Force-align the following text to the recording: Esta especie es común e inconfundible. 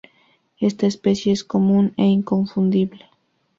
Esta 0.59 0.87
especie 0.87 1.31
es 1.31 1.43
común 1.43 1.93
e 1.95 2.05
inconfundible. 2.05 3.05